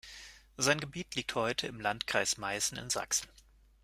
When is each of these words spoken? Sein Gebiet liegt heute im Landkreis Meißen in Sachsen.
Sein 0.57 0.79
Gebiet 0.79 1.13
liegt 1.13 1.35
heute 1.35 1.67
im 1.67 1.79
Landkreis 1.79 2.37
Meißen 2.39 2.75
in 2.75 2.89
Sachsen. 2.89 3.29